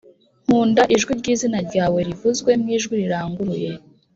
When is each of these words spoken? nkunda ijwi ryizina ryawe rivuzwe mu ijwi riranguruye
nkunda 0.45 0.81
ijwi 0.95 1.11
ryizina 1.19 1.59
ryawe 1.67 1.99
rivuzwe 2.07 2.51
mu 2.61 2.67
ijwi 2.75 2.93
riranguruye 3.01 3.71